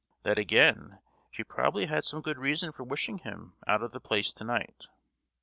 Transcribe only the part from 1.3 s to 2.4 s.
probably had some good